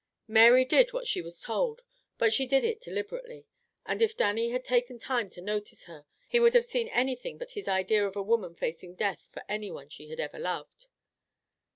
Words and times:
Mary 0.27 0.65
did 0.65 0.93
what 0.93 1.05
she 1.05 1.21
was 1.21 1.39
told, 1.41 1.83
but 2.17 2.33
she 2.33 2.47
did 2.47 2.63
it 2.63 2.81
deliberately, 2.81 3.45
and 3.85 4.01
if 4.01 4.17
Dannie 4.17 4.49
had 4.49 4.65
taken 4.65 4.97
time 4.97 5.29
to 5.29 5.41
notice 5.43 5.83
her 5.83 6.07
he 6.27 6.39
would 6.39 6.55
have 6.55 6.65
seen 6.65 6.87
anything 6.87 7.37
but 7.37 7.51
his 7.51 7.67
idea 7.67 8.07
of 8.07 8.15
a 8.15 8.23
woman 8.23 8.55
facing 8.55 8.95
death 8.95 9.29
for 9.31 9.43
any 9.47 9.69
one 9.69 9.89
she 9.89 10.11
ever 10.11 10.37
had 10.37 10.41
loved. 10.41 10.87